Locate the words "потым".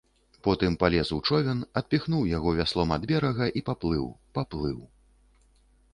0.45-0.77